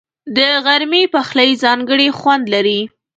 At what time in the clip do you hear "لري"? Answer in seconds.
2.53-2.79